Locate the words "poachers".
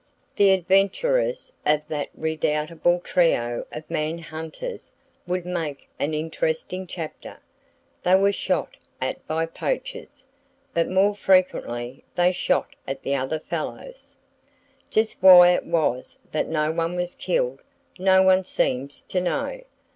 9.45-10.25